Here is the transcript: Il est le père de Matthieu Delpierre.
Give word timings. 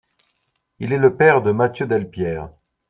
Il 0.79 0.93
est 0.93 0.97
le 0.97 1.15
père 1.15 1.43
de 1.43 1.51
Matthieu 1.51 1.85
Delpierre. 1.85 2.49